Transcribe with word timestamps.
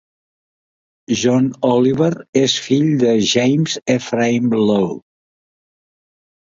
John 1.23 1.49
Oliver 1.73 2.09
és 2.43 2.57
fill 2.69 2.89
de 3.05 3.13
James 3.35 3.79
Ephraim 4.01 4.53
Law. 4.67 4.93